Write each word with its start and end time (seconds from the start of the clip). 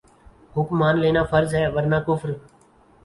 حکم 0.55 0.75
مان 0.79 0.95
لینا 1.01 1.23
فرض 1.31 1.49
ہے 1.57 1.63
ورنہ 1.75 1.99
کفر 2.07 2.29